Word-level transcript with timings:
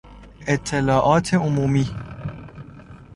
اطلاعات 0.47 1.33
عمومی 1.33 1.95